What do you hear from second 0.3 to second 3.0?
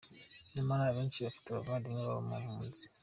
Nyamara abenshi bafite abavandimwe babo mu mpunzi.